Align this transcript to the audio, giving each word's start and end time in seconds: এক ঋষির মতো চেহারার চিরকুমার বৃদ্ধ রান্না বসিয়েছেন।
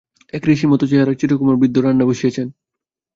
এক 0.33 0.43
ঋষির 0.47 0.69
মতো 0.69 0.83
চেহারার 0.87 1.19
চিরকুমার 1.19 1.59
বৃদ্ধ 1.59 1.75
রান্না 1.77 2.05
বসিয়েছেন। 2.07 2.47